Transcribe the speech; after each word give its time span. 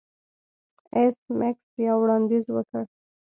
ایس 0.95 1.17
میکس 1.39 1.61
یو 1.85 1.95
وړاندیز 2.01 2.45
وکړ 2.51 2.83